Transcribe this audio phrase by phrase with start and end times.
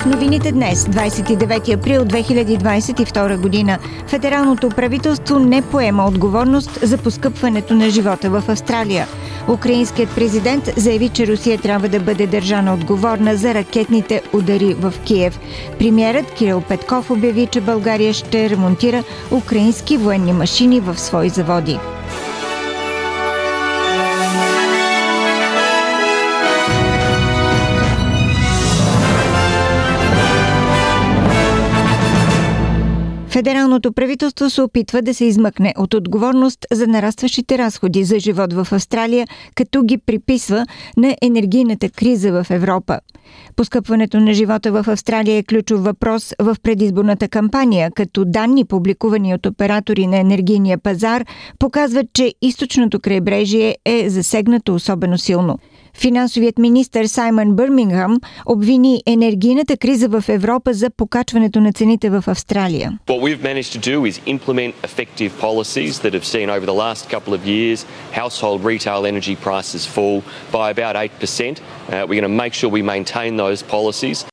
[0.00, 7.90] В новините днес, 29 април 2022 година, федералното правителство не поема отговорност за поскъпването на
[7.90, 9.06] живота в Австралия.
[9.48, 15.40] Украинският президент заяви, че Русия трябва да бъде държана отговорна за ракетните удари в Киев.
[15.78, 21.78] Премьерът Кирил Петков обяви, че България ще ремонтира украински военни машини в свои заводи.
[33.40, 38.68] Федералното правителство се опитва да се измъкне от отговорност за нарастващите разходи за живот в
[38.72, 42.98] Австралия, като ги приписва на енергийната криза в Европа.
[43.56, 49.46] Поскъпването на живота в Австралия е ключов въпрос в предизборната кампания, като данни, публикувани от
[49.46, 51.24] оператори на енергийния пазар,
[51.58, 55.58] показват, че източното крайбрежие е засегнато особено силно.
[55.94, 62.98] Финансовият министр Саймън Бърмингъм обвини енергийната криза в Европа за покачването на цените в Австралия.
[63.08, 67.02] What we've managed to do is implement effective policies that have seen over the last
[67.14, 67.78] couple of years
[68.12, 71.60] household retail energy prices fall by about 8%.
[71.60, 74.29] Uh, we're going to make sure we maintain those policies.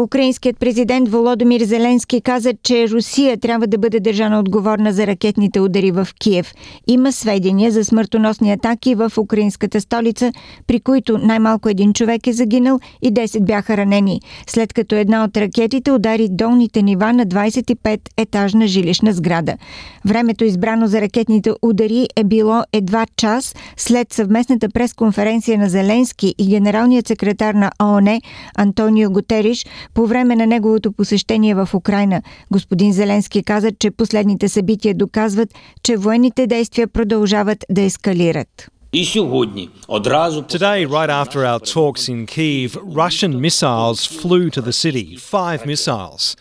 [0.00, 5.90] Украинският президент Володомир Зеленски каза, че Русия трябва да бъде държана отговорна за ракетните удари
[5.90, 6.54] в Киев.
[6.86, 10.32] Има сведения за смъртоносни атаки в украинската столица,
[10.66, 15.36] при които най-малко един човек е загинал и 10 бяха ранени, след като една от
[15.36, 19.56] ракетите удари долните нива на 25-етажна жилищна сграда.
[20.04, 26.46] Времето избрано за ракетните удари е било едва час след съвместната пресконференция на Зеленски и
[26.46, 28.20] генералният секретар на ООН
[28.56, 32.21] Антонио Гутериш по време на неговото посещение в Украина.
[32.51, 35.49] Господин Зеленски каза, че последните събития доказват,
[35.83, 38.69] че военните действия продължават да ескалират.
[38.95, 45.17] Today, right after our talks in Kiev, Russian missiles flew to the city.
[45.17, 46.37] Five missiles.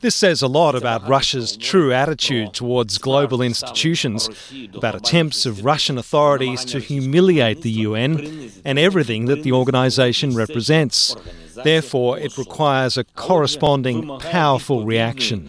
[0.00, 4.30] This says a lot about Russia's true attitude towards global institutions,
[4.76, 11.16] about attempts of Russian authorities to humiliate the UN and everything that the organisation represents.
[11.61, 13.97] Therefore, it requires a corresponding
[14.31, 15.39] powerful reaction.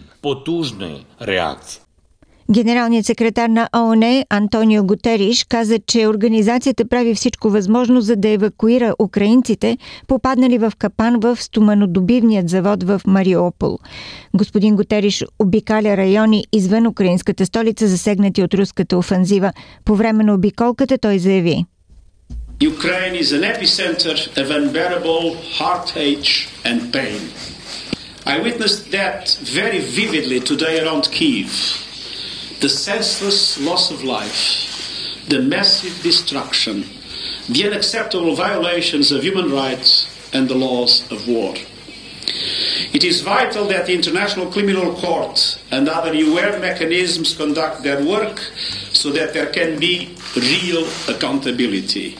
[2.51, 8.95] Генералният секретар на ООН Антонио Гутериш каза, че организацията прави всичко възможно за да евакуира
[8.99, 9.77] украинците,
[10.07, 13.79] попаднали в капан в стоманодобивният завод в Мариопол.
[14.33, 19.53] Господин Гутериш обикаля райони извън украинската столица, засегнати от руската офанзива.
[19.85, 21.65] По време на обиколката той заяви.
[22.61, 27.29] Ukraine is an epicenter of unbearable heartache and pain.
[28.25, 31.51] I witnessed that very vividly today around Kiev.
[32.61, 36.85] The senseless loss of life, the massive destruction,
[37.49, 41.55] the unacceptable violations of human rights and the laws of war.
[42.93, 48.39] It is vital that the International Criminal Court and other UN mechanisms conduct their work
[48.93, 52.17] so that there can be real accountability.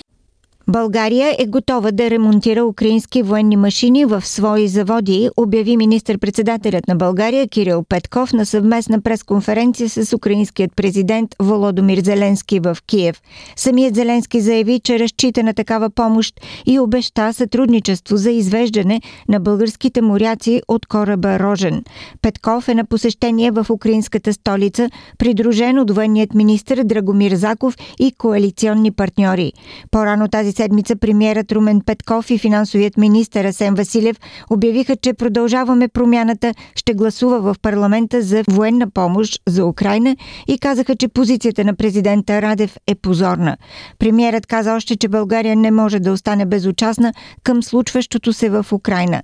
[0.68, 7.48] България е готова да ремонтира украински военни машини в свои заводи, обяви министр-председателят на България
[7.48, 13.22] Кирил Петков на съвместна пресконференция с украинският президент Володомир Зеленски в Киев.
[13.56, 20.02] Самият Зеленски заяви, че разчита на такава помощ и обеща сътрудничество за извеждане на българските
[20.02, 21.84] моряци от кораба Рожен.
[22.22, 28.92] Петков е на посещение в украинската столица, придружен от военният министр Драгомир Заков и коалиционни
[28.92, 29.54] партньори.
[29.92, 34.18] По-рано тази седмица премиерът Румен Петков и финансовият министр Асен Василев
[34.50, 40.16] обявиха, че продължаваме промяната, ще гласува в парламента за военна помощ за Украина
[40.48, 43.58] и казаха, че позицията на президента Радев е позорна.
[44.00, 47.14] Премиерът каза още, че България не може да остане безучастна
[47.44, 49.22] към случващото се в Украина.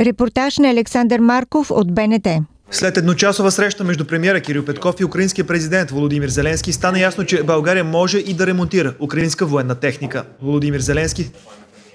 [0.00, 2.28] Репортаж на Александър Марков от БНТ.
[2.70, 7.42] След едночасова среща между премиера Кирил Петков и украинския президент Володимир Зеленски стана ясно, че
[7.42, 10.24] България може и да ремонтира украинска военна техника.
[10.42, 11.30] Володимир Зеленски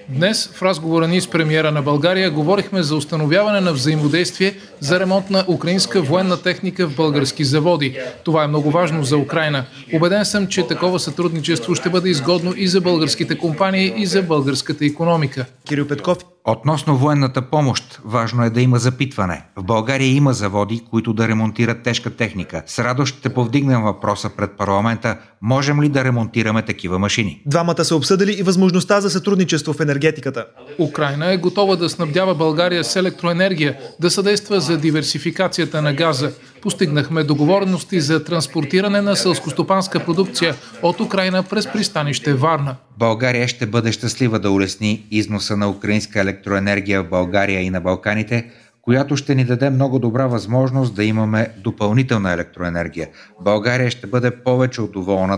[0.09, 5.29] Днес в разговора ни с премиера на България говорихме за установяване на взаимодействие за ремонт
[5.29, 7.97] на украинска военна техника в български заводи.
[8.23, 9.65] Това е много важно за Украина.
[9.93, 14.85] Обеден съм, че такова сътрудничество ще бъде изгодно и за българските компании, и за българската
[14.85, 15.45] економика.
[15.67, 19.45] Кирил Петков Относно военната помощ, важно е да има запитване.
[19.55, 22.63] В България има заводи, които да ремонтират тежка техника.
[22.65, 27.41] С радост ще повдигнем въпроса пред парламента, можем ли да ремонтираме такива машини.
[27.45, 30.45] Двамата са обсъдили и възможността за сътрудничество в енергетиката.
[30.79, 36.31] Украина е готова да снабдява България с електроенергия, да съдейства за диверсификацията на газа.
[36.61, 42.75] Постигнахме договорености за транспортиране на селскостопанска продукция от Украина през пристанище Варна.
[42.99, 48.51] България ще бъде щастлива да улесни износа на украинска електроенергия в България и на Балканите,
[48.81, 53.09] която ще ни даде много добра възможност да имаме допълнителна електроенергия.
[53.41, 54.91] България ще бъде повече от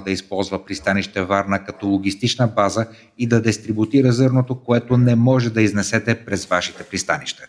[0.05, 2.87] да използва пристанище Варна като логистична база
[3.17, 7.43] и да дистрибутира зърното, което не може да изнесете през вашите пристанища.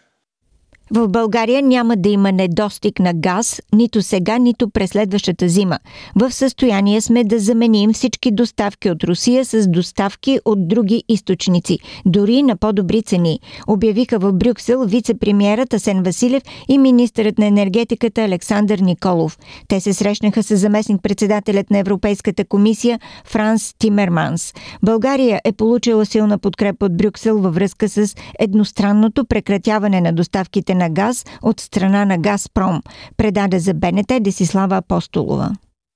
[0.91, 5.79] В България няма да има недостиг на газ нито сега, нито през следващата зима.
[6.17, 12.43] В състояние сме да заменим всички доставки от Русия с доставки от други източници, дори
[12.43, 19.39] на по-добри цени, обявиха в Брюксел вице-премьерът Асен Василев и министърът на енергетиката Александър Николов.
[19.69, 24.55] Те се срещнаха с заместник-председателят на Европейската комисия Франс Тимерманс.
[24.83, 30.88] България е получила силна подкрепа от Брюксел във връзка с едностранното прекратяване на доставките на
[30.88, 32.82] газ от страна на Газпром,
[33.17, 35.53] предаде за БНТ Десислава Апостолова.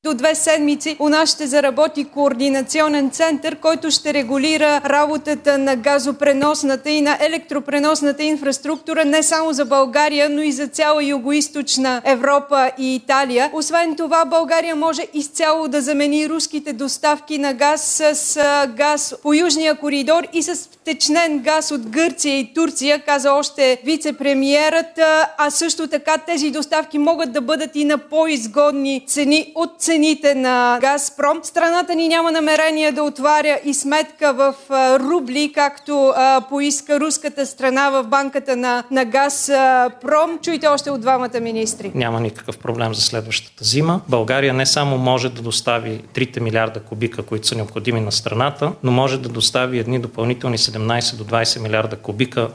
[0.09, 6.91] До две седмици у нас ще заработи координационен център, който ще регулира работата на газопреносната
[6.91, 12.95] и на електропреносната инфраструктура не само за България, но и за цяла Юго-Источна Европа и
[12.95, 13.51] Италия.
[13.53, 18.41] Освен това, България може изцяло да замени руските доставки на газ с
[18.77, 24.99] газ по Южния коридор и с втечнен газ от Гърция и Турция, каза още вице-премьерът,
[25.39, 30.79] а също така тези доставки могат да бъдат и на по-изгодни цени от цените на
[30.81, 31.41] Газпром.
[31.43, 34.55] Страната ни няма намерение да отваря и сметка в
[35.01, 36.13] рубли, както
[36.49, 40.39] поиска руската страна в банката на, на Газпром.
[40.43, 41.93] Чуйте още от двамата министри.
[41.95, 44.01] Няма никакъв проблем за следващата зима.
[44.09, 48.93] България не само може да достави 3 милиарда кубика, които са необходими на страната, но
[48.93, 52.49] може да достави едни допълнителни 17 до 20 милиарда кубика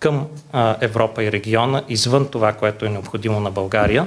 [0.00, 4.06] към а, Европа и региона, извън това, което е необходимо на България.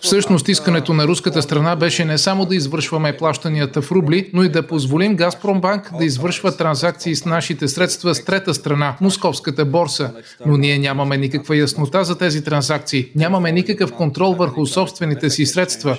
[0.00, 4.48] Всъщност искането на руската страна беше не само да извършваме плащанията в рубли, но и
[4.48, 10.10] да позволим Газпромбанк да извършва транзакции с нашите средства с трета страна, Московската борса.
[10.46, 15.98] Но ние нямаме никаква яснота за тези транзакции, нямаме никакъв контрол върху собствените си средства.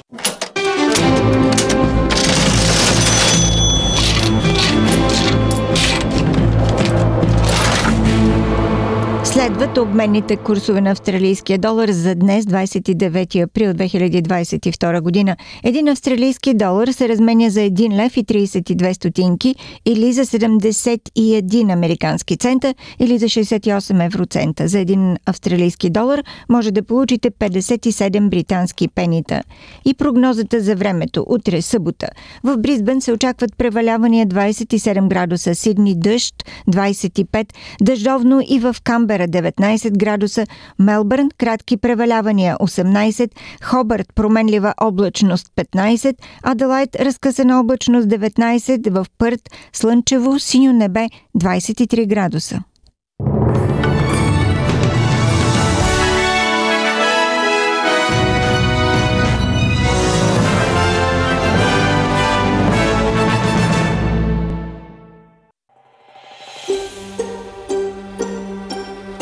[9.45, 15.35] Следват обменните курсове на австралийския долар за днес, 29 април 2022 година.
[15.63, 19.55] Един австралийски долар се разменя за 1 лев и 32 стотинки
[19.85, 24.67] или за 71 американски цента или за 68 евроцента.
[24.67, 29.43] За един австралийски долар може да получите 57 британски пенита.
[29.85, 31.25] И прогнозата за времето.
[31.27, 32.07] Утре, събота.
[32.43, 36.35] В Бризбен се очакват превалявания 27 градуса, Сидни дъжд
[36.69, 40.45] 25, дъждовно и в Камбера 19 градуса,
[40.79, 43.31] Мелбърн кратки превалявания 18,
[43.63, 49.41] Хобърт променлива облачност 15, Аделайт разкъсана облачност 19, в Пърт
[49.73, 52.63] слънчево синьо небе 23 градуса.